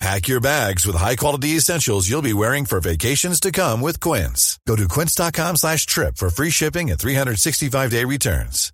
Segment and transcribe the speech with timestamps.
[0.00, 4.58] Pack your bags with high-quality essentials you'll be wearing for vacations to come with Quince.
[4.66, 8.72] Go to quince.com slash trip for free shipping and 365-day returns.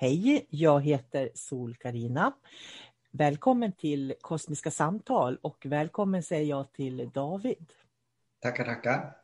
[0.00, 2.32] Hej, jag heter sol karina
[3.10, 7.72] Välkommen till Kosmiska samtal och välkommen säger jag till David.
[8.40, 9.16] Tackar, tackar.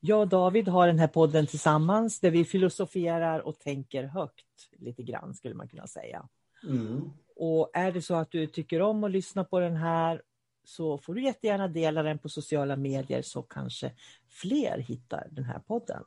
[0.00, 5.02] Jag och David har den här podden tillsammans där vi filosoferar och tänker högt lite
[5.02, 6.28] grann skulle man kunna säga.
[6.64, 7.10] Mm.
[7.36, 10.22] Och är det så att du tycker om att lyssna på den här
[10.64, 13.92] så får du jättegärna dela den på sociala medier så kanske
[14.28, 16.04] fler hittar den här podden.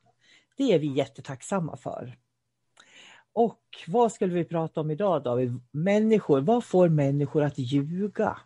[0.58, 2.18] Det är vi jättetacksamma för.
[3.34, 5.60] Och vad skulle vi prata om idag David?
[5.72, 8.38] Människor, vad får människor att ljuga?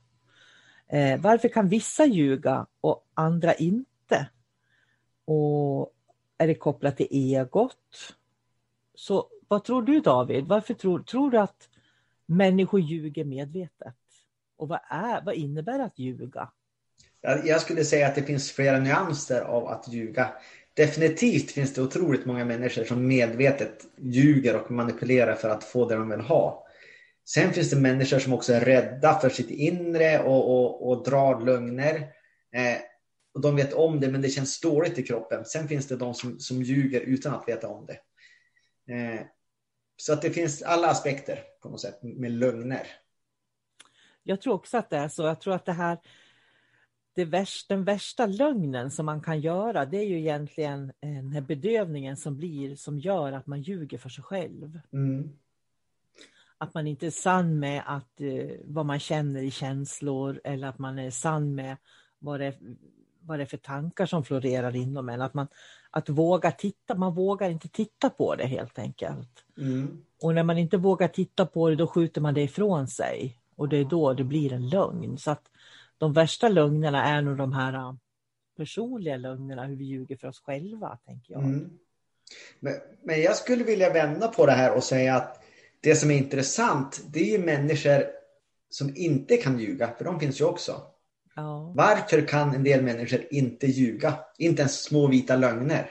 [0.87, 4.29] Eh, varför kan vissa ljuga och andra inte?
[5.25, 5.93] Och
[6.37, 8.15] är det kopplat till egot?
[8.95, 10.45] Så vad tror du David?
[10.45, 11.69] Varför tror, tror du att
[12.25, 13.95] människor ljuger medvetet?
[14.57, 16.49] Och vad, är, vad innebär att ljuga?
[17.21, 20.29] Jag skulle säga att det finns flera nyanser av att ljuga.
[20.73, 25.95] Definitivt finns det otroligt många människor som medvetet ljuger och manipulerar för att få det
[25.95, 26.67] de vill ha.
[27.25, 31.45] Sen finns det människor som också är rädda för sitt inre och, och, och drar
[31.45, 31.95] lögner.
[32.55, 32.77] Eh,
[33.33, 35.45] och de vet om det men det känns dåligt i kroppen.
[35.45, 37.97] Sen finns det de som, som ljuger utan att veta om det.
[38.93, 39.21] Eh,
[40.03, 42.87] så att det finns alla aspekter på något sätt med lögner.
[44.23, 45.23] Jag tror också att det är så.
[45.23, 45.97] Jag tror att det här
[47.15, 51.41] det värsta, den värsta lögnen som man kan göra det är ju egentligen den här
[51.41, 54.79] bedövningen som blir som gör att man ljuger för sig själv.
[54.93, 55.29] Mm.
[56.57, 60.79] Att man inte är sann med att, eh, vad man känner i känslor eller att
[60.79, 61.77] man är sann med
[62.19, 62.55] vad det,
[63.25, 65.21] vad det är för tankar som florerar inom en.
[65.21, 65.47] Att, man,
[65.91, 69.45] att våga titta, man vågar inte titta på det helt enkelt.
[69.57, 70.03] Mm.
[70.21, 73.37] Och när man inte vågar titta på det då skjuter man det ifrån sig.
[73.55, 75.17] Och det är då det blir en lögn.
[75.17, 75.43] Så att
[75.97, 77.93] de värsta lögnerna är nog de här äh,
[78.57, 81.43] personliga lögnerna, hur vi ljuger för oss själva, tänker jag.
[81.43, 81.69] Mm.
[82.59, 82.73] Men,
[83.03, 85.43] men jag skulle vilja vända på det här och säga att
[85.81, 88.03] det som är intressant, det är ju människor
[88.69, 90.81] som inte kan ljuga, för de finns ju också.
[91.35, 91.73] Ja.
[91.75, 94.19] Varför kan en del människor inte ljuga?
[94.37, 95.89] Inte ens små vita lögner.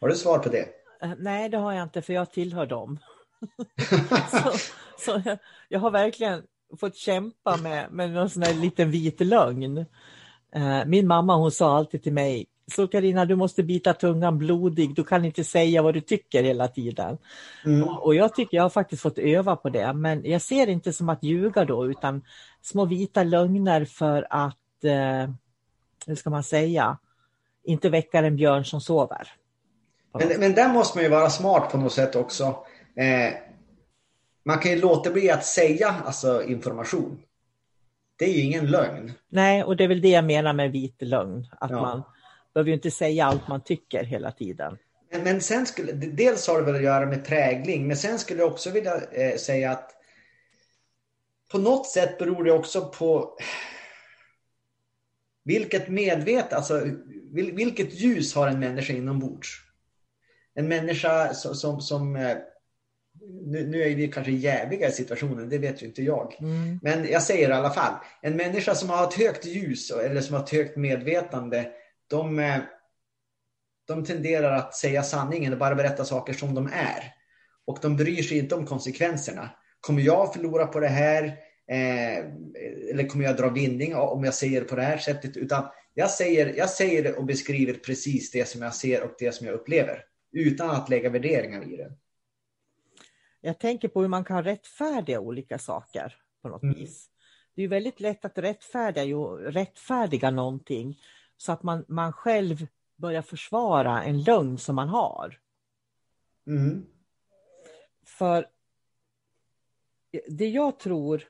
[0.00, 0.68] Har du svar på det?
[1.02, 2.98] Äh, nej, det har jag inte, för jag tillhör dem.
[4.30, 4.52] så,
[4.98, 5.38] så jag,
[5.68, 6.42] jag, har verkligen
[6.80, 9.78] fått kämpa med, med någon sån här liten vit lögn.
[10.56, 14.94] Uh, min mamma hon sa alltid till mig, så Karina du måste bita tungan blodig,
[14.94, 17.18] du kan inte säga vad du tycker hela tiden.
[17.64, 17.88] Mm.
[17.88, 20.92] Och, jag tycker jag har faktiskt fått öva på det, men jag ser det inte
[20.92, 22.22] som att ljuga då, utan
[22.62, 25.34] små vita lögner för att, uh,
[26.06, 26.98] hur ska man säga,
[27.64, 29.28] inte väcka en björn som sover.
[30.18, 32.44] Men, men där måste man ju vara smart på något sätt också.
[32.96, 33.34] Eh,
[34.44, 37.18] man kan ju låta bli att säga alltså, information.
[38.16, 39.12] Det är ju ingen lögn.
[39.28, 41.46] Nej, och det är väl det jag menar med vit lögn.
[41.60, 41.80] Att Ja.
[41.80, 42.02] man
[42.54, 44.78] behöver ju inte säga allt man tycker hela tiden.
[45.10, 48.40] Men, men sen skulle, dels har det väl att göra med prägling, men sen skulle
[48.40, 49.90] jag också vilja eh, säga att
[51.52, 53.38] på något sätt beror det också på
[55.44, 56.80] vilket medvet, alltså
[57.32, 59.48] vil, vilket ljus har en människa inombords?
[60.54, 62.36] En människa som, som, som eh,
[63.44, 66.36] nu, nu är vi kanske jäviga i situationen, det vet ju inte jag.
[66.40, 66.78] Mm.
[66.82, 70.34] Men jag säger i alla fall, en människa som har ett högt ljus eller som
[70.34, 71.66] har ett högt medvetande,
[72.16, 72.60] de, eh,
[73.86, 77.14] de tenderar att säga sanningen och bara berätta saker som de är.
[77.66, 79.50] Och de bryr sig inte om konsekvenserna.
[79.80, 81.24] Kommer jag förlora på det här?
[81.68, 82.18] Eh,
[82.90, 85.36] eller kommer jag dra vinning om jag säger på det här sättet?
[85.36, 85.64] Utan
[85.94, 89.54] jag säger, jag säger och beskriver precis det som jag ser och det som jag
[89.54, 90.04] upplever.
[90.32, 91.92] Utan att lägga värderingar i det.
[93.40, 96.74] Jag tänker på hur man kan rättfärdiga olika saker på något Mm.
[96.74, 97.06] vis.
[97.56, 99.04] Det är väldigt lätt att rättfärdiga,
[99.60, 101.00] rättfärdiga någonting
[101.36, 102.66] Så att man, man själv
[102.96, 105.40] börjar försvara en lögn som man har.
[106.46, 106.86] Mm.
[108.04, 108.46] För
[110.28, 111.24] det jag tror,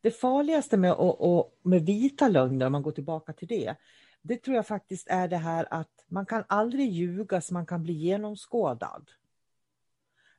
[0.00, 3.76] det farligaste med, och, med vita lögner, om man går tillbaka till det,
[4.22, 7.82] det tror jag faktiskt är det här att man kan aldrig ljuga så man kan
[7.82, 9.10] bli genomskådad.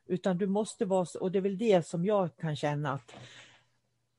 [0.06, 3.14] Utan du måste vara, och det är väl det som jag kan känna att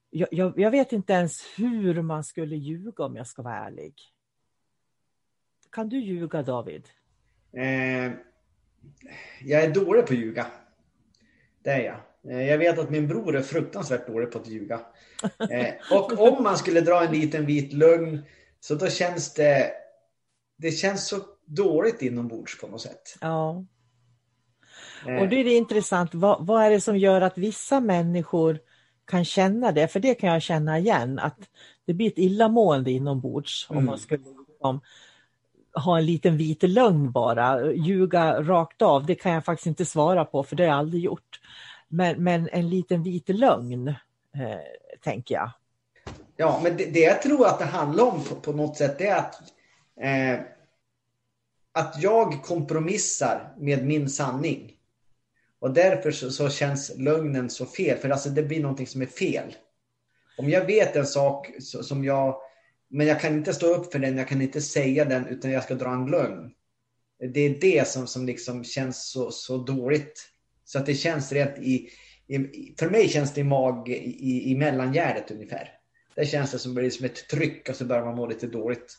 [0.10, 4.13] jag, jag, jag, vet inte ens hur man skulle ljuga om jag ska vara ärlig.
[5.74, 6.90] Kan du ljuga David?
[7.54, 8.12] Eh,
[9.42, 10.46] jag är dålig på att ljuga.
[11.64, 12.00] Det är jag.
[12.34, 14.80] Eh, jag vet att min bror är fruktansvärt dålig på att ljuga.
[15.52, 18.24] Eh, och om man skulle dra en liten vit lögn
[18.60, 19.72] så då känns det
[20.58, 23.18] det känns så dåligt inombords på något sätt.
[23.22, 23.66] Ja.
[25.08, 25.16] Eh.
[25.16, 28.60] Och då är det intressant, vad, vad är det som gör att vissa människor
[29.06, 29.88] kan känna det?
[29.88, 31.40] För det kan jag känna igen, att
[31.86, 33.78] det blir ett illamående inombords mm.
[33.80, 34.82] om man skulle liksom,
[35.74, 40.26] ha en liten vit lögn bara, ljuga rakt av, det kan jag faktiskt inte svara
[40.26, 41.40] på för det har jag aldrig gjort.
[41.88, 43.96] Men, men en liten vit lögn, eh,
[45.04, 45.52] tänker jag.
[46.38, 49.08] Ja, men det, det, jag tror att det handlar om på, på något sätt det
[49.08, 49.36] är att,
[50.02, 50.46] eh,
[51.72, 54.72] att jag kompromissar med min sanning.
[55.60, 59.06] Och därför så, så, känns lögnen så fel, för alltså det blir någonting som är
[59.06, 59.56] fel.
[60.38, 62.36] Om jag vet en sak som jag,
[62.94, 65.64] men jag kan inte stå upp för den, jag kan inte säga den utan jag
[65.64, 66.52] ska dra en lögn.
[67.34, 70.30] Det är det som, som liksom känns så, så dåligt.
[70.66, 71.90] Så att det känns rätt i,
[72.28, 75.70] i för mig känns det i mag, i, i mellangärdet ungefär.
[76.16, 78.98] Där känns det som, som ett tryck och så börjar man må lite dåligt.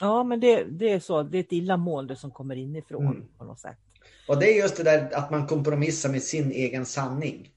[0.00, 1.22] Ja, men det, det är så.
[1.22, 3.28] Det är ett illamående som kommer inifrån mm.
[3.38, 3.78] på något sätt.
[4.28, 7.48] Och det är just det där att man kompromissar med sin egen sanning.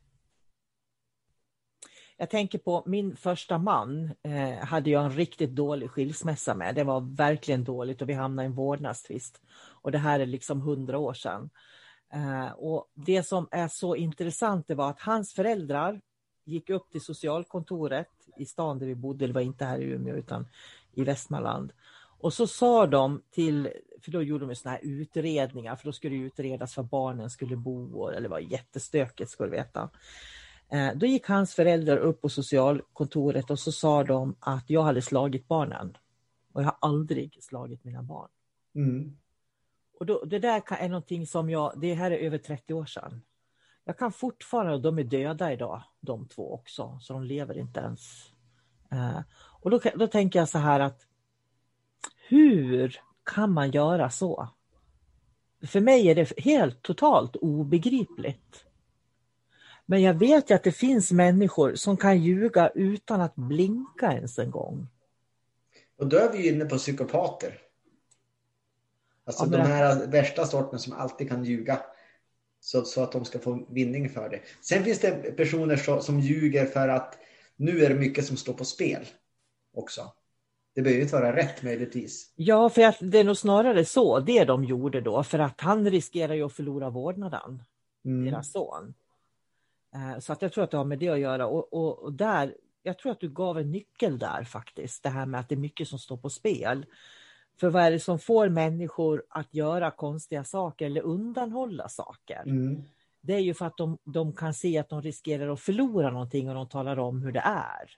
[2.22, 6.76] Jag tänker på min första man eh, hade jag en riktigt dålig skilsmässa med.
[6.76, 9.42] Det var verkligen dåligt och vi hamnade i en vårdnadstvist.
[9.82, 11.50] Och det här är liksom hundra år sedan.
[12.14, 16.02] Eh, och det som är så intressant det var att hans föräldrar
[16.46, 20.16] gick upp till socialkontoret i stan där vi bodde, det var inte här i Umeå
[20.16, 20.48] utan
[20.94, 21.74] i Västmanland.
[22.20, 23.70] Och så sa de till,
[24.02, 27.56] för då gjorde de såna här utredningar, för då skulle det utredas var barnen skulle
[27.56, 29.90] bo, eller det var jättestökigt ska du veta.
[30.72, 35.02] Eh, då gick hans föräldrar upp på socialkontoret och så sa de att jag hade
[35.02, 35.98] slagit barnen.
[36.54, 38.30] Och jag har aldrig slagit mina barn.
[38.76, 39.18] Mm.
[40.00, 43.22] Och då, det där är någonting som jag, det här är över 30 år sedan.
[43.84, 48.32] Jag kan fortfarande, de är döda idag, de två också, så de lever inte ens.
[48.92, 49.20] Eh,
[49.62, 51.08] och då, då tänker jag så här att
[52.28, 54.50] hur kan man göra så?
[55.68, 58.66] För mig är det helt totalt obegripligt.
[59.86, 64.40] Men jag vet ju att det finns människor som kan ljuga utan att blinka ens
[64.40, 64.88] en gång.
[65.98, 67.58] Och då är vi inne på psykopater.
[69.26, 71.80] Alltså ja, de här värsta sorten som alltid kan ljuga.
[72.60, 74.40] Så, så att de ska få vinning för det.
[74.62, 77.18] Sen finns det personer så, som ljuger för att
[77.56, 79.06] nu är det mycket som står på spel
[79.74, 80.14] också.
[80.76, 82.34] Det behöver inte vara rätt möjligtvis.
[82.36, 85.90] Ja, för att det är nog snarare så det de gjorde då, för att han
[85.90, 87.64] riskerar ju att förlora vårdnaden,
[88.06, 88.26] mm.
[88.26, 88.94] deras son.
[89.96, 92.14] Eh, så att jag tror att det har med det att göra och, och, och,
[92.14, 95.56] där, jag tror att du gav en nyckel där faktiskt, det här med att det
[95.56, 96.86] är mycket som står på spel.
[97.60, 102.44] För vad är det som får människor att göra konstiga saker eller undanhålla saker?
[102.46, 102.84] Mm.
[103.22, 106.50] Det är ju för att de, de kan se att de riskerar att förlora någonting
[106.50, 107.96] och de talar om hur det är.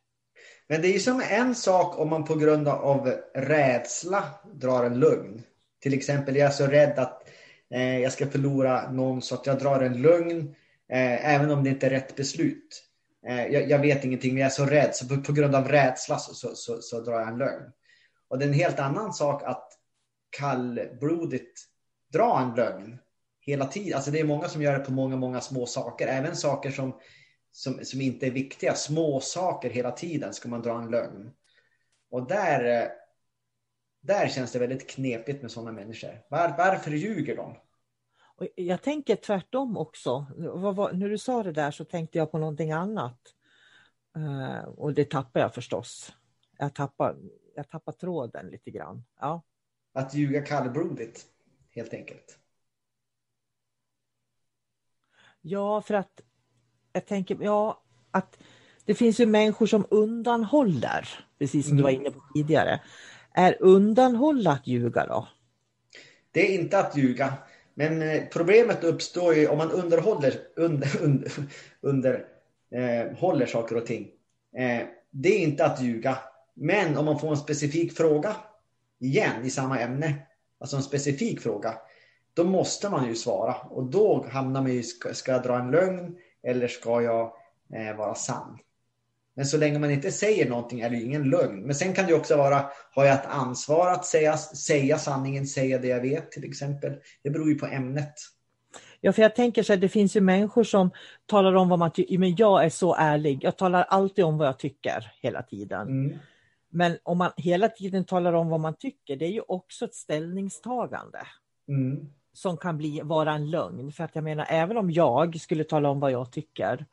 [0.68, 5.00] Men det är ju som en sak om man på grund av rädsla drar en
[5.00, 5.42] lögn.
[5.80, 7.30] Till exempel, jag är så rädd att
[7.70, 10.56] eh, jag ska förlora någon så att jag drar en lögn
[10.94, 12.84] eh, även om det inte är rätt beslut.
[13.28, 15.68] Eh, jag, jag, vet ingenting men jag är så rädd så på, på grund av
[15.68, 17.72] rädsla så, så, så, så, drar jag en lögn.
[18.28, 19.70] Och det är en helt annan sak att
[20.30, 21.62] kallblodigt
[22.14, 22.98] dra en lögn
[23.40, 23.96] hela tiden.
[23.96, 26.08] Alltså det är många som gör det på många, många små saker.
[26.08, 26.94] Även saker som
[27.54, 28.76] som, som inte är viktiga.
[28.76, 31.32] Små saker hela tiden ska man dra en lögn.
[32.10, 32.88] Och där, eh,
[34.02, 36.22] där känns det väldigt knepigt med sådana människor.
[36.30, 37.56] Var, varför ljuger de?
[38.36, 40.26] Och jag tänker tvärtom också.
[40.94, 43.20] När du sa det där så tänkte jag på någonting annat.
[44.18, 46.14] Uh, och det tappar jag förstås.
[46.58, 47.18] Jag tappar,
[47.56, 49.04] jag tappar tråden lite grann.
[49.20, 49.42] Ja.
[49.94, 51.26] Att ljuga kallblodigt,
[51.70, 52.40] helt enkelt.
[55.42, 56.22] Ja, för att
[56.94, 58.38] jag tänker, ja, att
[58.86, 61.78] det finns ju människor som undanhåller, precis som mm.
[61.78, 62.02] du var mm.
[62.02, 62.82] inne på tidigare.
[63.32, 65.28] Är undanhålla att ljuga då?
[66.32, 67.34] Det är inte att ljuga.
[67.74, 71.32] Men eh, problemet uppstår ju om man underhåller, under, under,
[71.82, 72.26] under
[72.72, 74.12] eh, håller saker och ting.
[74.58, 76.18] Eh, det är inte att ljuga.
[76.54, 78.36] Men om man får en specifik fråga.
[79.00, 80.14] igen i samma ämne,
[80.60, 81.78] alltså en specifik fråga,
[82.34, 83.54] då måste man ju svara.
[83.54, 87.34] Och då hamnar man ju, ska, ska jag dra en lögn eller ska jag
[87.74, 88.60] eh, vara sann?
[89.36, 91.62] Men så länge man inte säger någonting är det ju ingen lögn.
[91.66, 95.78] Men sen kan det också vara, har jag ett ansvar att säga, säga sanningen, säga
[95.78, 96.94] det jag vet till exempel.
[97.24, 98.14] Det beror ju på ämnet.
[99.02, 100.92] Ja, för jag tänker så här, det finns ju människor som
[101.26, 104.48] talar om vad man tycker, men jag är så ärlig, jag talar alltid om vad
[104.48, 105.88] jag tycker hela tiden.
[105.88, 106.18] Mm.
[106.70, 109.96] Men om man hela tiden talar om vad man tycker, det är ju också ett
[109.96, 111.20] ställningstagande.
[111.68, 112.10] Mm.
[112.34, 113.92] Som kan bli, vara en lögn.
[113.92, 116.86] För att jag menar, även om jag skulle tala om vad jag tycker,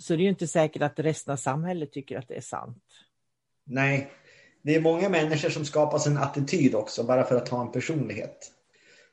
[0.00, 2.84] så det är ju inte säkert att resten av samhället tycker att det är sant.
[3.64, 4.12] Nej,
[4.62, 8.52] det är många människor som skapar sin attityd också, bara för att ha en personlighet.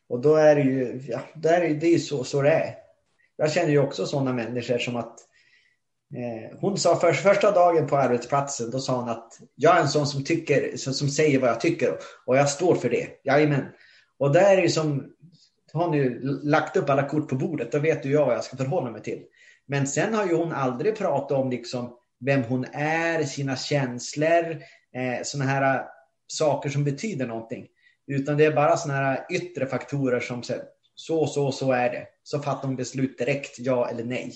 [0.10, 2.75] Och då är det ju, ja, det är, det är så, så det är.
[3.36, 5.20] Jag känner ju också sådana människor som att
[6.15, 9.89] eh, hon sa för, första dagen på arbetsplatsen, då sa hon att jag är en
[9.89, 13.08] sån som tycker, som, som säger vad jag tycker och jag står för det.
[13.24, 13.65] Jajamän.
[14.17, 15.13] Och där är ju som,
[15.74, 18.58] har nu lagt upp alla kort på bordet, då vet ju jag vad jag ska
[18.58, 19.24] förhålla mig till.
[19.67, 24.62] Men sen har ju hon aldrig pratat om liksom vem hon är, sina känslor,
[24.95, 25.86] eh, sådana här eh,
[26.27, 27.67] saker som betyder någonting.
[28.07, 30.43] Utan det är bara sådana här yttre faktorer som
[30.95, 32.07] så, så, så är det.
[32.24, 34.33] Så fattar hon beslut direkt, ja eller nej.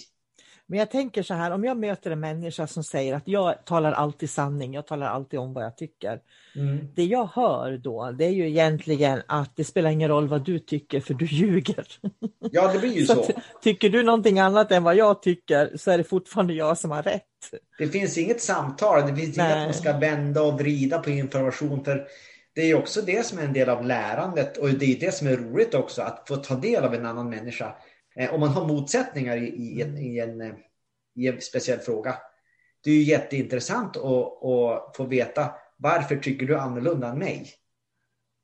[0.72, 3.92] Men jag tänker så här, om jag möter en människa som säger att jag talar
[3.92, 6.20] alltid sanning, jag talar alltid om vad jag tycker.
[6.56, 6.88] Mm.
[6.96, 10.60] Det jag hör då, det är ju egentligen att det spelar ingen roll vad du
[10.60, 11.88] tycker för du ljuger.
[12.52, 13.24] Ja, det blir ju så.
[13.24, 13.32] så.
[13.62, 17.04] tycker du någonting annat än vad jag tycker så är det fortfarande jag som har
[17.04, 17.24] rätt.
[17.78, 21.84] Det finns inget samtal, det finns inget att man ska vända och vrida på information.
[21.84, 22.08] för
[22.56, 25.28] det är också det som är en del av lärandet och det är det som
[25.28, 27.76] är roligt också, att få ta del av en annan människa.
[28.16, 30.54] Eh, om man har motsättningar i, i, en, i, en, eh,
[31.16, 32.18] i en speciell fråga.
[32.84, 37.54] Det är ju jätteintressant att, att få veta varför tycker du annorlunda än mig?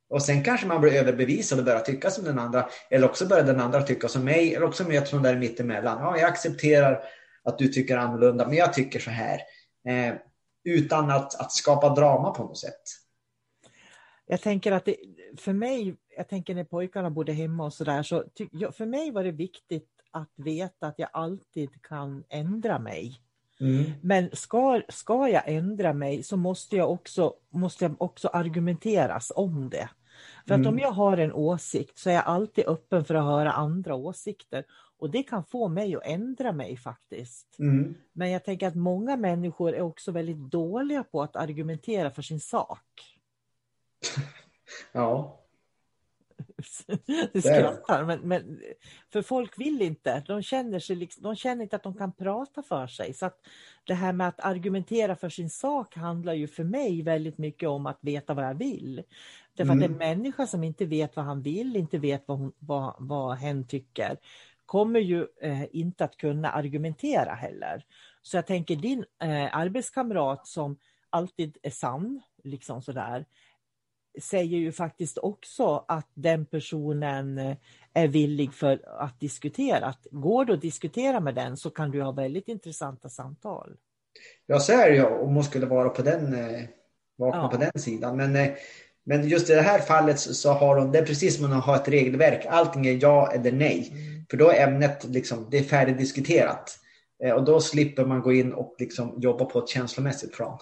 [0.09, 2.69] Och sen kanske man blir överbevisad och börjar tycka som den andra.
[2.89, 4.55] Eller också börjar den andra tycka som mig.
[4.55, 6.01] Eller också möts man där mittemellan.
[6.01, 7.03] Ja, jag accepterar
[7.43, 9.41] att du tycker annorlunda, men jag tycker så här.
[9.87, 10.15] Eh,
[10.63, 12.81] utan att, att skapa drama på något sätt.
[14.25, 14.95] Jag tänker att det,
[15.37, 19.23] för mig, jag tänker när pojkarna bodde hemma och sådär, så, så för mig var
[19.23, 23.21] det viktigt att veta att jag alltid kan ändra mig.
[23.59, 23.91] Mm.
[24.01, 29.69] Men ska, ska jag ändra mig så måste jag också, måste jag också argumenteras om
[29.69, 29.89] det.
[30.47, 30.73] För att mm.
[30.73, 34.63] om jag har en åsikt så är jag alltid öppen för att höra andra åsikter.
[34.99, 37.59] Och det kan få mig att ändra mig faktiskt.
[37.59, 37.95] Mm.
[38.13, 42.39] Men jag tänker att många människor är också väldigt dåliga på att argumentera för sin
[42.39, 43.19] sak.
[44.91, 45.39] ja.
[47.33, 48.61] Du skrattar, men, men
[49.13, 50.23] för folk vill inte.
[50.27, 53.13] De känner, sig liksom, de känner inte att de kan prata för sig.
[53.13, 53.39] Så att
[53.83, 57.85] det här med att argumentera för sin sak handlar ju för mig väldigt mycket om
[57.85, 59.03] att veta vad jag vill.
[59.53, 59.79] Därför mm.
[59.79, 60.17] att en mm.
[60.17, 64.17] människa som inte vet vad han vill, inte vet vad, hon, vad, vad hen tycker,
[64.65, 67.85] kommer ju eh, inte att kunna argumentera heller.
[68.21, 70.77] Så jag tänker din eh, arbetskamrat som
[71.09, 73.25] alltid är sann, liksom sådär,
[74.21, 77.55] säger ju faktiskt också att den personen eh,
[77.93, 79.85] är villig för att diskutera.
[79.85, 83.75] Att går det att diskutera med den så kan du ha väldigt intressanta samtal.
[84.45, 86.63] Ja, så är det ju om hon skulle vara på den, eh,
[87.17, 87.47] vakna ja.
[87.47, 88.17] på den sidan.
[88.17, 88.49] Men, eh,
[89.03, 91.75] men just i det här fallet så har hon, det är precis som att ha
[91.75, 92.45] ett regelverk.
[92.49, 93.89] Allting är ja eller nej.
[93.91, 94.25] Mm.
[94.29, 96.79] För då är ämnet liksom, det är färdigdiskuterat.
[97.35, 100.59] Och då slipper man gå in och liksom jobba på ett känslomässigt plan.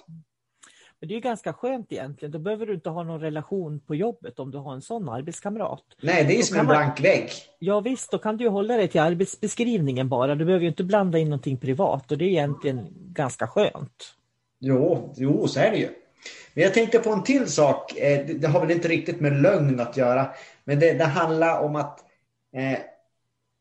[1.00, 2.32] Men det är ganska skönt egentligen.
[2.32, 5.84] Då behöver du inte ha någon relation på jobbet om du har en sån arbetskamrat.
[6.02, 7.30] Nej, det är som en blank vägg.
[7.60, 10.36] Ja visst, då kan du hålla dig till arbetsbeskrivningen bara.
[10.36, 14.16] Du behöver ju inte blanda in någonting privat och det är egentligen ganska skönt.
[14.60, 15.90] Jo, jo så är det ju.
[16.54, 17.98] Men jag tänkte på en till sak.
[17.98, 20.28] Eh, det har väl inte riktigt med lögn att göra.
[20.64, 22.00] Men det, det handlar om att
[22.56, 22.80] eh,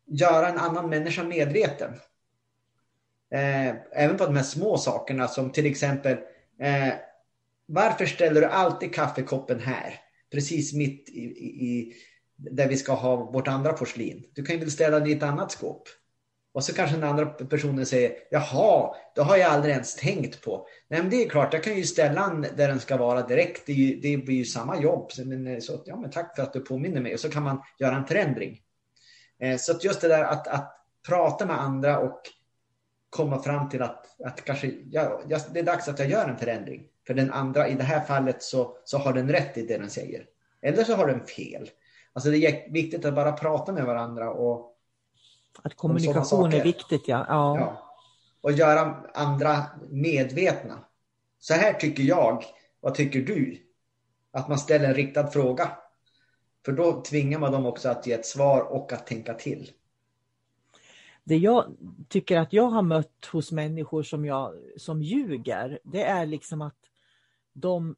[0.05, 1.91] göra en annan människa medveten.
[3.33, 6.17] Eh, även på de här små sakerna som till exempel
[6.59, 6.93] eh,
[7.65, 9.99] varför ställer du alltid kaffekoppen här?
[10.31, 11.93] Precis mitt i, i,
[12.37, 14.23] där vi ska ha vårt andra porslin.
[14.33, 15.87] Du kan ju väl ställa den i ett annat skåp.
[16.53, 20.67] Och så kanske den andra personen säger, jaha, det har jag aldrig ens tänkt på.
[20.87, 23.65] Nej, men det är klart, jag kan ju ställa den där den ska vara direkt.
[23.65, 25.11] Det, ju, det blir ju samma jobb.
[25.25, 27.13] Men, så, ja, men tack för att du påminner mig.
[27.13, 28.59] Och så kan man göra en förändring.
[29.39, 30.71] Eh, så att just det där att, att
[31.07, 32.21] prata med andra och
[33.15, 36.83] komma fram till att, att kanske, ja, det är dags att jag gör en förändring.
[37.07, 39.89] För den andra, i det här fallet så, så har den rätt i det den
[39.89, 40.25] säger.
[40.61, 41.69] Eller så har den fel.
[42.13, 44.71] Alltså det är viktigt att bara prata med varandra och
[45.63, 47.25] att kommunikation är viktigt, ja.
[47.27, 47.59] ja.
[47.59, 47.81] ja.
[48.41, 50.79] Och göra andra medvetna.
[51.39, 52.43] Så här tycker jag.
[52.79, 53.57] Vad tycker du?
[54.31, 55.71] Att man ställer en riktad fråga.
[56.65, 59.71] För då tvingar man dem också att ge ett svar och att tänka till.
[61.25, 61.75] Det jag
[62.09, 66.77] tycker att jag har mött hos människor som, jag, som ljuger, det är liksom att
[67.53, 67.95] de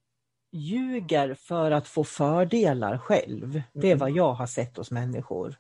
[0.51, 3.62] ljuger för att få fördelar själv.
[3.74, 5.60] Det är vad jag har sett hos människor.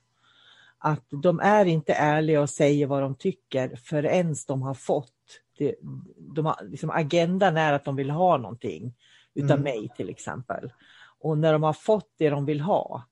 [0.77, 5.13] Att de är inte ärliga och säger vad de tycker förrän de har fått
[5.57, 5.75] det,
[6.17, 8.95] de har, liksom agendan är att de vill ha någonting
[9.33, 9.63] utav mm.
[9.63, 10.73] mig till exempel.
[11.19, 13.03] Och när de har fått det de vill ha,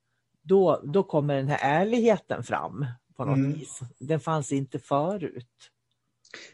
[0.41, 2.85] då, då kommer den här ärligheten fram
[3.17, 3.53] på något mm.
[3.53, 3.79] vis.
[3.99, 5.71] Den fanns inte förut.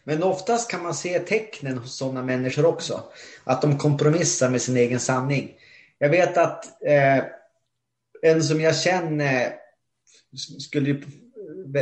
[0.04, 3.04] Men oftast kan man se tecknen hos sådana människor också.
[3.44, 5.56] Att de kompromissar med sin egen sanning.
[5.98, 7.24] Jag vet att eh,
[8.22, 9.54] en som jag känner
[10.60, 11.02] skulle,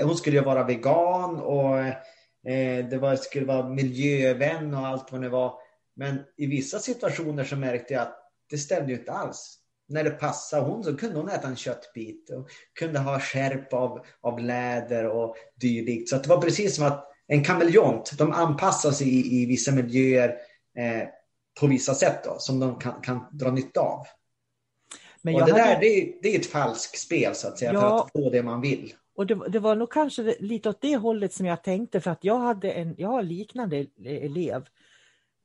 [0.04, 5.22] hon skulle ju vara vegan och eh, det var, skulle vara miljövän och allt vad
[5.22, 5.54] det var.
[5.96, 9.59] Men i vissa situationer så märkte jag att det stämde ju inte alls.
[9.89, 14.05] När det passade hon så kunde hon äta en köttbit och kunde ha skärp av,
[14.22, 16.10] av läder och dylikt.
[16.10, 20.29] Så det var precis som att en kameleont, de anpassar sig i, i vissa miljöer
[20.77, 21.08] eh,
[21.60, 24.05] på vissa sätt då, som de kan, kan dra nytta av.
[25.22, 25.63] Men och det hade...
[25.63, 27.79] där det är, det är ett falskt spel så att säga ja.
[27.79, 28.93] för att få det man vill.
[29.15, 32.24] Och det, det, var nog kanske lite åt det hållet som jag tänkte för att
[32.24, 34.67] jag hade en jag har liknande elev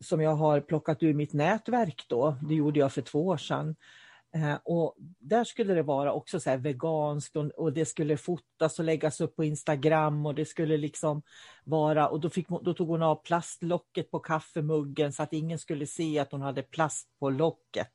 [0.00, 2.36] som jag har plockat ur mitt nätverk då.
[2.48, 3.76] Det gjorde jag för två år sedan.
[4.34, 8.84] Eh, och där skulle det vara också så veganskt och, och, det skulle fotas och
[8.84, 11.22] läggas upp på Instagram och det skulle liksom
[11.64, 15.86] vara och då, fick, då tog hon av plastlocket på kaffemuggen så att ingen skulle
[15.86, 17.92] se att hon hade plast på locket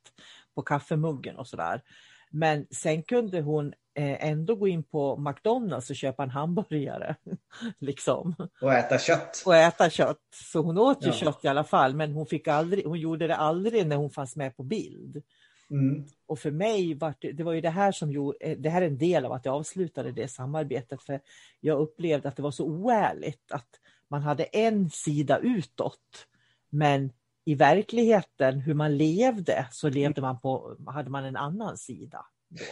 [0.54, 1.82] på kaffemuggen och sådär.
[2.30, 7.16] Men sen kunde hon eh, ändå gå in på McDonalds och köpa en hamburgare.
[7.78, 8.34] liksom.
[8.60, 9.42] Och äta kött.
[9.46, 10.20] Och äta kött.
[10.50, 11.12] Så hon åt ju ja.
[11.12, 14.36] kött i alla fall men hon, fick aldrig, hon gjorde det aldrig när hon fanns
[14.36, 15.22] med på bild.
[15.70, 16.04] Mm.
[16.26, 18.82] Och för mig var det, det var ju det här som gjorde, eh, det här
[18.82, 21.20] är en del av att jag avslutade det samarbetet för
[21.60, 23.68] jag upplevde att det var så oärligt att
[24.08, 26.26] man hade en sida utåt
[26.70, 27.12] men
[27.44, 32.26] i verkligheten hur man levde så levde man på, hade man en annan sida.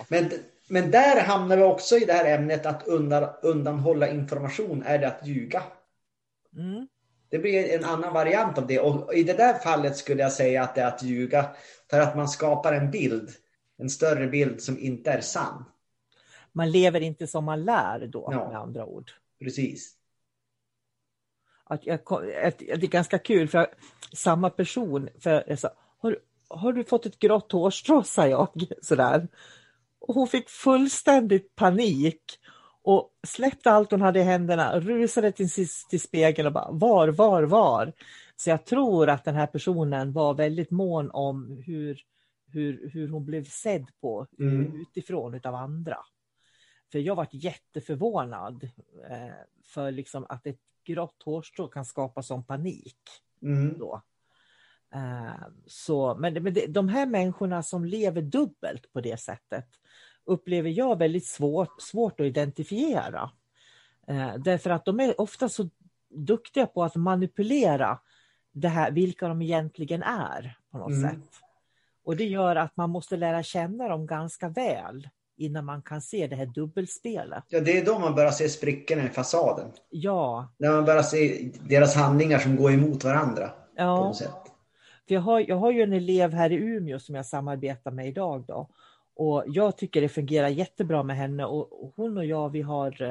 [0.09, 0.31] Men,
[0.69, 5.09] men där hamnar vi också i det här ämnet att undan, undanhålla information, är det
[5.09, 5.63] att ljuga?
[6.57, 6.89] Mm.
[7.31, 10.63] Det blir en annan variant av det och i det där fallet skulle jag säga
[10.63, 11.51] att det är att ljuga
[11.91, 13.31] för att man skapar en bild,
[13.79, 15.65] en större bild som inte är sann.
[16.53, 19.11] Man lever inte som man lär då ja, med andra ord.
[19.41, 19.95] Precis.
[21.65, 22.01] Att jag,
[22.59, 23.67] det är ganska kul för
[24.13, 29.29] samma person, för jag sa, har, har du fått ett grått hårstrå, sa jag sådär.
[29.99, 32.38] Och hon fick fullständigt panik
[32.89, 35.49] och släppte allt hon hade i händerna, rusade till,
[35.91, 37.93] till spegeln och bara var, var, var.
[38.37, 42.01] Så jag tror att den här personen var väldigt mån om hur,
[42.47, 44.81] hur, hur hon blev sedd på mm.
[44.81, 45.97] utifrån utav andra.
[46.93, 48.65] För jag varit jätteförvånad
[49.11, 52.99] eh, för liksom att ett grått hårstrå kan skapa sån panik.
[53.43, 53.79] Mm.
[53.79, 54.03] Då.
[54.95, 59.67] Eh, så, men, men det, de här människorna som lever dubbelt på det sättet
[60.29, 63.31] upplever jag väldigt svårt, svårt att identifiera.
[64.09, 65.69] Eh, därför att de är ofta så
[66.11, 67.99] duktiga på att manipulera
[68.53, 71.11] det här, vilka de egentligen är på något mm.
[71.11, 71.31] sätt.
[72.05, 76.27] Och det gör att man måste lära känna dem ganska väl innan man kan se
[76.27, 77.45] det här dubbelspelet.
[77.49, 79.71] Ja, det är då man börjar se sprickorna i fasaden.
[79.91, 80.53] Ja.
[80.57, 83.51] När man börjar se deras handlingar som går emot varandra.
[83.77, 83.97] Ja.
[83.97, 84.35] På något sätt.
[85.07, 88.45] jag, har, jag har ju en elev här i Umeå som jag samarbetar med idag.
[88.47, 88.69] Då.
[89.19, 93.03] Och jag tycker det fungerar jättebra med henne och, och hon och jag vi har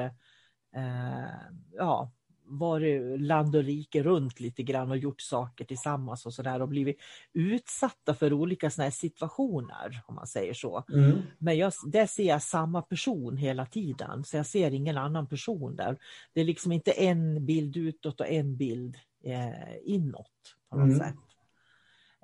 [0.74, 1.26] eh,
[1.72, 2.10] ja,
[2.44, 6.96] varit land och rike runt lite grann och gjort saker tillsammans och sådär och blivit
[7.32, 10.84] utsatta för olika såna situationer om man säger så.
[10.92, 11.22] Mm.
[11.38, 15.76] Men jag, där ser jag samma person hela tiden så jag ser ingen annan person
[15.76, 15.98] där.
[16.32, 20.98] Det är liksom inte en bild utåt och en bild eh, inåt på något mm.
[20.98, 21.27] sätt.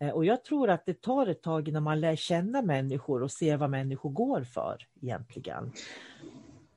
[0.04, 3.30] Eh, och jag tror att det tar ett tag innan man lär känna människor och
[3.30, 5.72] ser vad människor går för egentligen.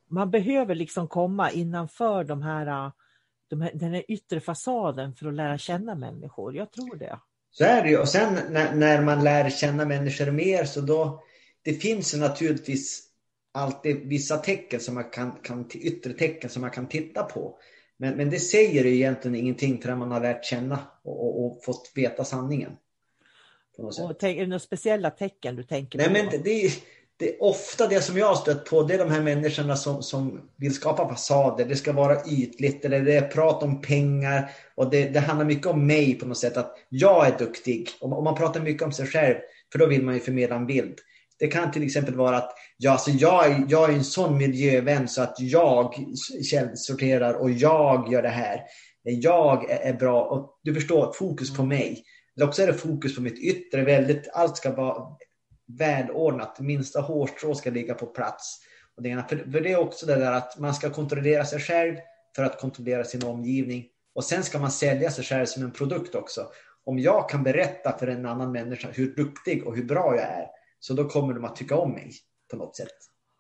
[0.08, 2.92] Man behöver liksom komma innanför de här eh,
[3.50, 6.56] de här, den här yttre fasaden för att lära känna människor.
[6.56, 7.20] Jag tror det.
[7.52, 7.98] Så är det ju.
[7.98, 11.24] Och sen när, när man lär känna människor mer så då
[11.62, 13.04] det finns ju naturligtvis
[13.52, 17.58] alltid vissa tecken som man kan, kan yttre tecken som man kan titta på.
[17.98, 21.64] Men, men det säger ju egentligen ingenting förrän man har lärt känna och, och, och
[21.64, 22.72] fått veta sanningen.
[23.78, 26.14] Och är det några speciella tecken du tänker Nej, på?
[26.14, 26.72] Men det, det,
[27.20, 30.04] det är ofta det som jag har stött på, det är de här människorna som,
[30.04, 31.66] som vill skapa fasader.
[31.66, 34.52] Det ska vara ytligt, eller det är prat om pengar.
[34.76, 37.90] Och det, det handlar mycket om mig på något sätt, att jag är duktig.
[38.02, 39.36] Om, man pratar mycket om sig själv,
[39.72, 40.96] För då vill man ju förmedla en bild.
[41.40, 45.22] Det kan till exempel vara att ja, alltså jag, jag är en sån miljövän så
[45.22, 45.96] att jag
[46.52, 48.62] källsorterar och jag gör det här.
[49.04, 52.04] Jag är bra och du förstår, fokus på mig.
[52.38, 53.84] Eller också är det fokus på mitt yttre.
[53.84, 55.16] Väldigt, allt ska vara
[55.66, 56.60] välordnat.
[56.60, 58.60] Minsta hårstrå ska ligga på plats.
[58.96, 61.96] Och det, för, för det är också det där att man ska kontrollera sig själv
[62.36, 63.86] för att kontrollera sin omgivning.
[64.16, 66.48] Och sen ska man sälja sig själv som en produkt också.
[66.84, 70.48] Om jag kan berätta för en annan människa hur duktig och hur bra jag är,
[70.80, 72.12] så då kommer de att tycka om mig
[72.52, 72.94] på något sätt.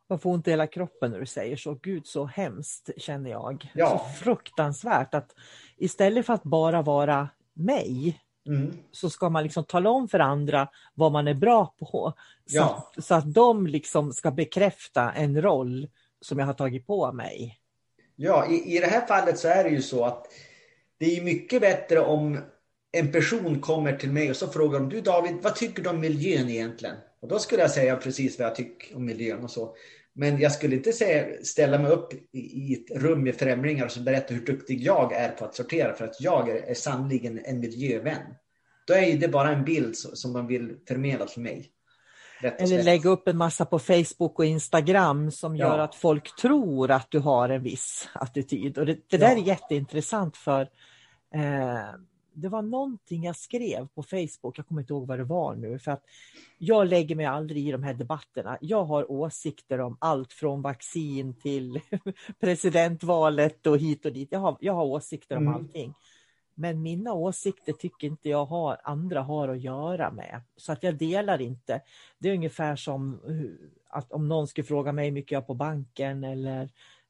[0.09, 1.73] Man får ont i hela kroppen när du säger så.
[1.73, 3.71] Gud så hemskt känner jag.
[3.75, 3.89] Ja.
[3.89, 5.35] Så fruktansvärt att
[5.77, 8.73] istället för att bara vara mig Mm.
[8.91, 12.13] så ska man liksom tala om för andra vad man är bra på.
[12.45, 12.89] Så, Ja.
[12.95, 15.87] att, så att de liksom ska bekräfta en roll
[16.21, 17.59] som jag har tagit på mig.
[18.15, 20.27] Ja, i, i det här fallet så är det ju så att
[20.97, 22.39] det är mycket bättre om
[22.91, 25.99] en person kommer till mig och så frågar de, du David, vad tycker du om
[25.99, 26.95] miljön egentligen?
[27.19, 29.75] Och då skulle jag säga precis vad jag tycker om miljön och så.
[30.19, 33.99] Men jag skulle inte säga, ställa mig upp i, ett rum med främlingar och så
[33.99, 37.59] berätta hur duktig jag är på att sortera för att jag är, är sannoliken en
[37.59, 38.21] miljövän.
[38.87, 41.71] Då är det bara en bild som de vill förmedla till mig.
[42.41, 45.65] Eller lägga upp en massa på Facebook och Instagram som Ja.
[45.67, 48.77] gör att folk tror att du har en viss attityd.
[48.77, 49.37] Och det, det där Ja.
[49.41, 50.61] är jätteintressant för
[51.35, 51.93] eh,
[52.41, 55.79] det var någonting jag skrev på Facebook, jag kommer inte ihåg vad det var nu,
[55.79, 56.03] för att
[56.57, 58.57] jag lägger mig aldrig i de här debatterna.
[58.61, 61.79] Jag har åsikter om allt från vaccin till
[62.39, 64.27] presidentvalet och hit och dit.
[64.31, 65.55] Jag har, jag har åsikter om Mm.
[65.55, 65.93] allting.
[66.55, 70.41] Men mina åsikter tycker inte jag har, andra har att göra med.
[70.57, 71.81] Så att jag delar inte.
[72.19, 73.19] Det är ungefär som
[73.89, 76.69] att om någon skulle fråga mig hur mycket jag har på banken eller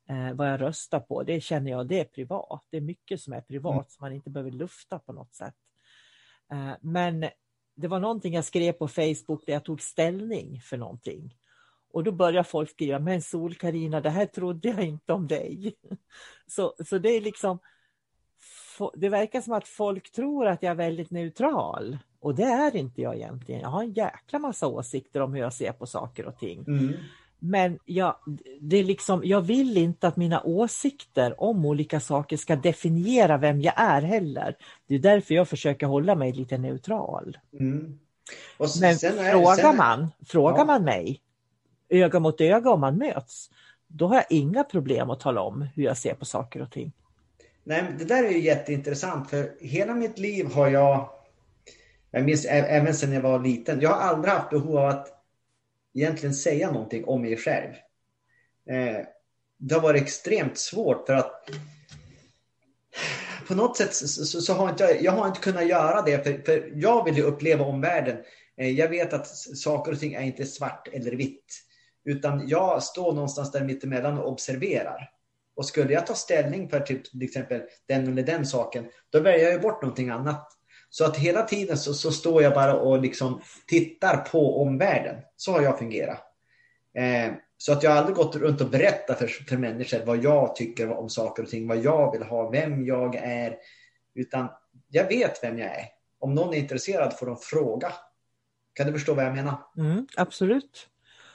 [0.10, 1.24] eh, vad jag röstar på.
[1.24, 2.64] Det känner jag, det är privat.
[2.70, 3.86] Det är mycket som är privat Mm.
[3.88, 5.56] som man inte behöver lufta på något sätt.
[6.52, 7.26] Eh, men
[7.76, 11.36] det var någonting jag skrev på Facebook där jag tog ställning för någonting.
[11.94, 15.76] Och då börjar folk skriva, men sol Karina, det här trodde jag inte om dig.
[16.48, 17.60] Så, så det är liksom,
[18.94, 21.98] det verkar som att folk tror att jag är väldigt neutral.
[22.20, 23.62] Och det är inte jag egentligen.
[23.62, 26.64] Jag har en jäkla massa åsikter om hur jag ser på saker och ting.
[26.68, 26.94] Mm.
[27.40, 28.16] Men jag,
[28.62, 33.62] det är liksom, jag vill inte att mina åsikter om olika saker ska definiera vem
[33.62, 34.56] jag är heller.
[34.88, 37.38] Det är därför jag försöker hålla mig lite neutral.
[37.60, 38.00] Mm.
[38.58, 40.66] Och s- Men sen är- frågar sen- man, frågar Ja.
[40.66, 41.22] man mig
[41.90, 43.50] öga mot öga om man möts,
[43.88, 46.92] då har jag inga problem att tala om hur jag ser på saker och ting.
[47.64, 51.10] Nej, det där är ju jätteintressant för hela mitt liv har jag,
[52.12, 55.17] jag minns även sedan jag var liten, jag har aldrig haft behov av att
[56.02, 57.74] egentligen säga någonting om mig själv.
[58.70, 59.06] Eh,
[59.58, 61.50] det har varit extremt svårt för att
[63.48, 66.24] på något sätt så, så, så har inte jag, jag har inte kunnat göra det
[66.24, 68.18] för, för jag vill ju uppleva omvärlden.
[68.58, 71.64] Eh, jag vet att saker och ting är inte svart eller vitt.
[72.06, 75.10] Utan jag står någonstans där mittemellan och observerar.
[75.56, 79.46] Och skulle jag ta ställning för typ, till exempel den eller den saken, då väljer
[79.46, 80.57] jag ju bort någonting annat.
[80.90, 85.16] Så att hela tiden så, så står jag bara och liksom tittar på omvärlden.
[85.36, 86.24] Så har jag fungerat.
[86.98, 90.56] Eh, så att jag har aldrig gått runt och berättat för, för människor vad jag
[90.56, 93.56] tycker om saker och ting, vad jag vill ha, vem jag är.
[94.16, 94.48] Utan
[94.90, 95.86] jag vet vem jag är.
[96.20, 97.94] Om någon är intresserad får de fråga.
[98.74, 99.56] Kan du förstå vad jag menar?
[99.78, 100.88] Mm, absolut.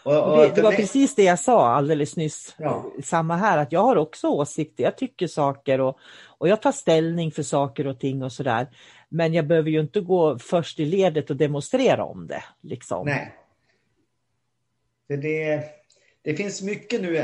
[0.05, 2.55] Och, Och det, det var mig- precis det jag sa alldeles nyss.
[2.59, 2.85] Ja.
[3.05, 4.85] Samma här, att jag har också åsikter.
[4.85, 5.99] Jag tycker saker och,
[6.39, 8.67] och jag tar ställning för saker och ting och sådär.
[9.15, 12.45] Men jag behöver ju inte gå först i ledet och demonstrera om det.
[12.61, 13.07] Liksom.
[13.07, 13.35] Nej.
[15.09, 15.65] Det, det,
[16.23, 17.17] det finns mycket nu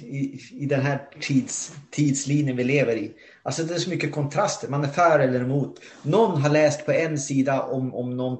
[0.00, 3.12] i, i den här tids, tidslinjen vi lever i.
[3.42, 4.68] Alltså det är så mycket kontraster.
[4.68, 5.80] Man är för eller emot.
[6.02, 8.38] Någon har läst på en sida om, om någon,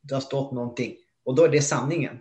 [0.00, 0.96] det har stått någonting.
[1.24, 2.20] Och då är det sanningen.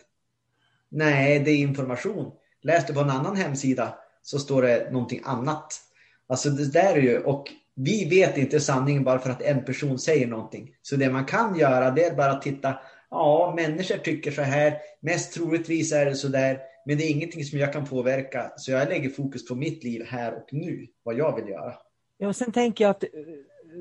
[0.89, 2.31] Nej, det är information.
[2.61, 5.81] Läs du på en annan hemsida så står det någonting annat.
[6.27, 7.47] Alltså det där är ju, och
[7.81, 10.75] vi vet inte sanningen bara för att en person säger någonting.
[10.81, 14.77] Så det man kan göra det är bara att titta, ja människor tycker så här,
[15.01, 18.51] mest troligtvis är det så där, men det är ingenting som jag kan påverka.
[18.57, 21.73] Så jag lägger fokus på mitt liv här och nu, vad jag vill göra.
[22.17, 23.09] Ja, och sen tänker jag att eh,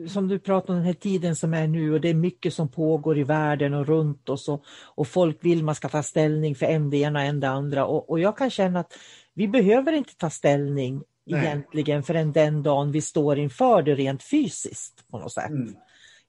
[0.08, 2.68] som du pratar om den här tiden som är nu och det är mycket som
[2.68, 6.66] pågår i världen och runt oss och, och folk vill man ska ta ställning för
[6.66, 8.92] en det ena och en det andra och, och jag kan känna att
[9.34, 11.47] vi behöver inte ta ställning Nej.
[11.47, 15.51] egentligen förrän den dagen vi står inför det rent fysiskt på något sätt.
[15.51, 15.75] Mm.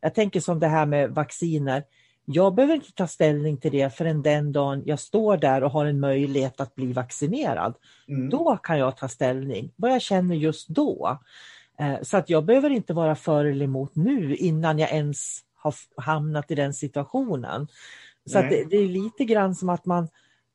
[0.02, 1.84] Jag tänker som det här med vacciner.
[2.26, 5.86] Jag behöver inte ta ställning till det förrän den dagen jag står där och har
[5.86, 7.76] en möjlighet att bli vaccinerad.
[8.08, 8.30] Mm.
[8.30, 11.20] Då kan jag ta ställning, vad jag känner just då.
[11.80, 15.74] Eh, Så att jag behöver inte vara för eller emot nu innan jag ens har
[15.98, 17.68] hamnat i den situationen.
[18.26, 20.08] Så det, det, är lite grann som att man,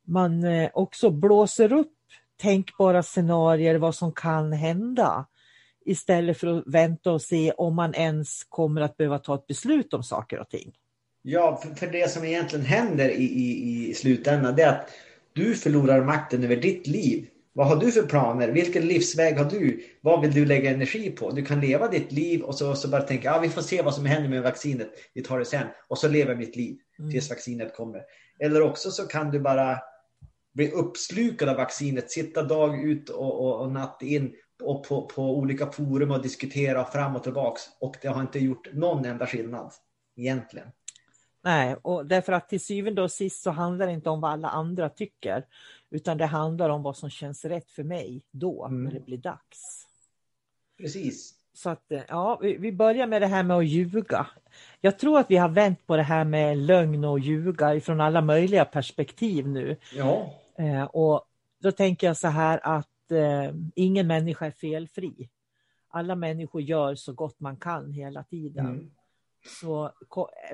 [0.07, 1.93] man eh, också blåser upp
[2.45, 5.27] tänkbara scenarier, vad som kan hända.
[5.85, 9.95] Istället för att vänta och se om man ens kommer att behöva ta ett beslut
[9.95, 10.73] om saker och ting.
[11.23, 14.91] Ja, för, för det som egentligen händer i, i, i slutändan det är att
[15.33, 17.27] du förlorar makten över ditt liv.
[17.53, 18.49] Vad har du för planer?
[18.49, 19.85] Vilken livsväg har du?
[20.01, 21.31] Vad vill du lägga energi på?
[21.31, 23.95] Du kan leva ditt liv och så, så bara tänka, ja, vi får se vad
[23.95, 24.91] som händer med vaccinet.
[25.15, 25.67] Vi tar det sen.
[25.89, 27.11] Och så lever mitt liv mm.
[27.11, 28.03] tills vaccinet kommer.
[28.39, 29.79] Eller också så kan du bara
[30.55, 35.39] bli uppslukad av vaccinet, sitta dag ut och, och, och natt in och på, på
[35.39, 37.63] olika forum och diskutera fram och tillbaks.
[37.81, 39.73] Och det har inte gjort någon enda skillnad
[40.17, 40.69] egentligen.
[41.43, 44.49] Nej, och därför att till syvende och sist så handlar det inte om vad alla
[44.49, 45.47] andra tycker,
[45.91, 48.85] utan det handlar om vad som känns rätt för mig då, mm.
[48.85, 49.87] när det blir dags.
[50.79, 51.35] Precis.
[51.53, 54.27] Så att, eh, ja, vi börjar med det här med att ljuga.
[54.81, 58.21] Jag tror att vi har vänt på det här med lögn och ljuga från alla
[58.21, 59.77] möjliga perspektiv nu.
[59.97, 60.41] Ja.
[60.59, 61.25] Eh, och
[61.59, 65.29] då tänker jag så här att eh, ingen människa är felfri.
[65.89, 68.67] Alla människor gör så gott man kan hela tiden.
[68.67, 68.91] Mm
[69.47, 69.93] så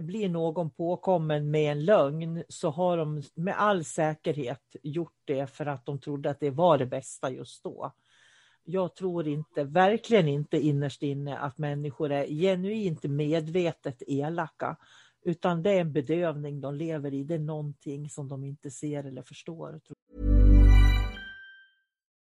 [0.00, 5.66] blir någon påkommen med en lögn så har de med all säkerhet gjort det för
[5.66, 7.92] att de trodde att det var det bästa just då.
[8.64, 14.76] Jag tror inte, verkligen inte innerst inne att människor är genuint medvetet elaka.
[15.24, 19.04] Utan det är en bedövning de lever i, det är någonting som de inte ser
[19.04, 19.80] eller förstår.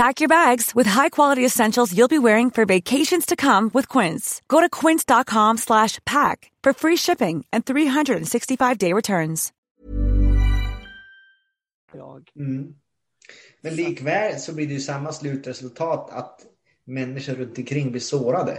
[0.00, 4.40] Pack your bags with high-quality essentials you'll be wearing for vacations to come with Quince.
[4.48, 9.52] Go to quince.com/pack for free shipping and 365-day returns.
[12.36, 12.74] Mm.
[13.60, 16.46] Men likväl så blir det ju samma slutresultat att
[16.84, 18.58] människor runt omkring blir sårade.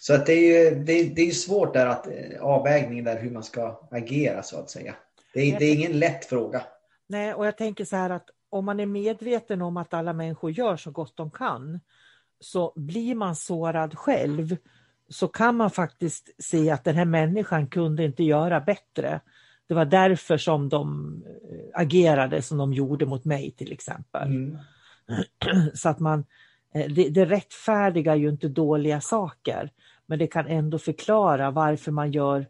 [0.00, 3.20] Så att det är ju det är, det är svårt där att eh, avvägningen där
[3.20, 4.94] hur man ska agera så att säga.
[5.34, 6.62] Det är, det är ingen lätt fråga.
[7.06, 10.50] Nej, och jag tänker så här att om man är medveten om att alla människor
[10.50, 11.80] gör så gott de kan
[12.40, 14.56] så blir man sårad själv
[15.08, 19.20] så kan man faktiskt se att den här människan kunde inte göra bättre.
[19.68, 24.28] Det var därför som de eh, agerade som de gjorde mot mig till exempel.
[24.28, 24.58] Mm.
[25.74, 26.24] Så att man,
[26.74, 29.70] eh, det, det rättfärdigar ju inte dåliga saker
[30.06, 32.46] men det kan ändå förklara varför man gör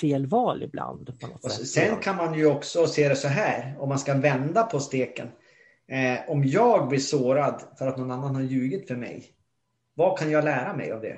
[0.00, 1.12] fel val ibland.
[1.50, 5.28] Sen kan man ju också se det så här, om man ska vända på steken.
[5.88, 9.24] Eh, om jag blir sårad för att någon annan har ljugit för mig
[9.94, 11.16] Vad kan jag lära mig av det?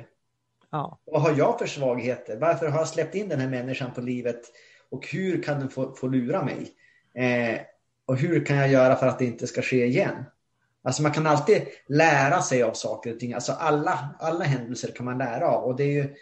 [0.71, 0.99] Ja.
[1.05, 2.37] Vad har jag för svagheter?
[2.37, 4.41] Varför har jag släppt in den här människan på livet?
[4.91, 6.73] Och hur kan den få, få lura mig?
[7.15, 7.61] Eh,
[8.07, 10.25] och hur kan jag göra för att det inte ska ske igen?
[10.83, 13.33] Alltså man kan alltid lära sig av saker och ting.
[13.33, 15.65] Alltså alla, alla händelser kan man lära av.
[15.65, 16.15] Och det är ju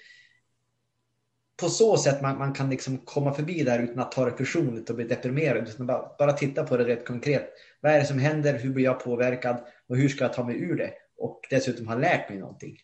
[1.56, 4.90] på så sätt man, man kan liksom komma förbi där utan att ta det personligt
[4.90, 5.68] och bli deprimerad.
[5.68, 7.50] Utan bara, bara titta på det rätt konkret.
[7.80, 8.58] Vad är det som händer?
[8.58, 9.56] Hur blir jag påverkad?
[9.88, 10.90] Och hur ska jag ta mig ur det?
[11.18, 12.76] Och dessutom ha lärt mig någonting.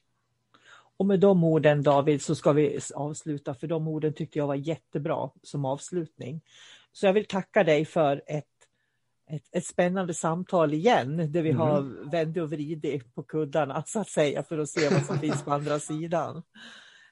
[0.96, 4.54] Och med de orden David så ska vi avsluta för de orden tyckte jag var
[4.54, 6.40] jättebra som avslutning.
[6.92, 8.44] Så jag vill tacka dig för ett,
[9.30, 11.61] ett, ett spännande samtal igen där vi mm.
[11.61, 15.44] har vänt och vridit på kuddarna så att säga för att se vad som finns
[15.44, 16.42] på andra sidan.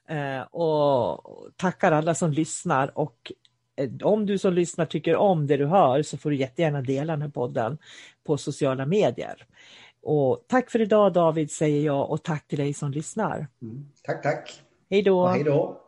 [0.09, 3.31] Eh, och tackar alla som lyssnar och
[3.75, 7.13] eh, om du som lyssnar tycker om det du hör så får du jättegärna dela
[7.13, 7.77] den här podden
[8.23, 9.45] på sociala medier.
[10.01, 13.47] Och tack för idag David säger jag och tack till dig som lyssnar.
[13.61, 13.85] Mm.
[14.03, 14.61] Tack, tack.
[14.89, 15.27] Hej då.
[15.27, 15.81] hej då.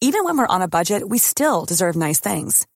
[0.00, 2.66] Even when we're on a budget we still deserve nice things.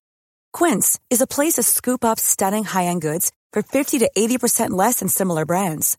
[0.59, 5.01] Quince is a place to scoop up stunning high-end goods for 50 to 80% less
[5.01, 5.99] than similar brands.